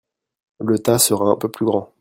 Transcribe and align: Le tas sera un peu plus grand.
Le 0.61 0.79
tas 0.79 0.97
sera 0.97 1.25
un 1.29 1.35
peu 1.35 1.47
plus 1.51 1.63
grand. 1.63 1.87